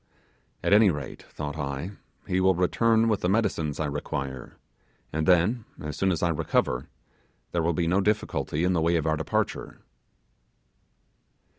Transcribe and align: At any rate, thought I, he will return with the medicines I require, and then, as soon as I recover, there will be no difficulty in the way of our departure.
At 0.63 0.73
any 0.73 0.89
rate, 0.89 1.21
thought 1.29 1.59
I, 1.59 1.91
he 2.25 2.39
will 2.39 2.55
return 2.55 3.07
with 3.07 3.21
the 3.21 3.29
medicines 3.29 3.79
I 3.79 3.85
require, 3.85 4.57
and 5.13 5.27
then, 5.27 5.63
as 5.79 5.95
soon 5.95 6.11
as 6.11 6.23
I 6.23 6.29
recover, 6.29 6.87
there 7.51 7.61
will 7.61 7.73
be 7.73 7.85
no 7.85 8.01
difficulty 8.01 8.63
in 8.63 8.73
the 8.73 8.81
way 8.81 8.95
of 8.95 9.05
our 9.05 9.15
departure. 9.17 9.79